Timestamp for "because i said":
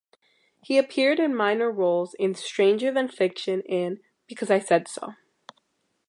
4.25-4.87